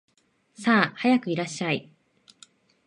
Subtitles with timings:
[0.59, 1.91] さあ、早くいらっしゃい